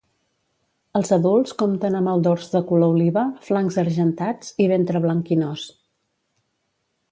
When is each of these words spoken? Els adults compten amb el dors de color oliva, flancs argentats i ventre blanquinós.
Els 0.99 1.11
adults 1.17 1.53
compten 1.59 1.97
amb 1.99 2.11
el 2.13 2.23
dors 2.29 2.47
de 2.55 2.61
color 2.71 2.95
oliva, 2.95 3.27
flancs 3.49 3.79
argentats 3.83 4.51
i 4.65 4.69
ventre 4.75 5.03
blanquinós. 5.07 5.67